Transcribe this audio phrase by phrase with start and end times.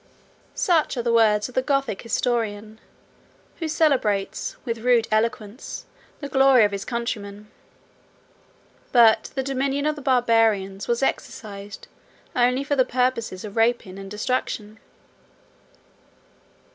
[0.55, 2.81] Such are the words of the Gothic historian, 72
[3.59, 5.85] who celebrates, with rude eloquence,
[6.21, 7.51] the glory of his countrymen.
[8.91, 11.87] But the dominion of the Barbarians was exercised
[12.35, 14.79] only for the purposes of rapine and destruction.